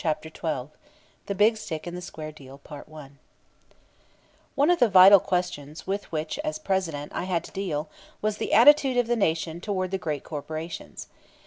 [0.03, 0.71] CHAPTER XII
[1.27, 2.59] THE BIG STICK AND THE SQUARE DEAL
[4.55, 7.87] One of the vital questions with which as President I had to deal
[8.19, 11.05] was the attitude of the Nation toward the great corporations.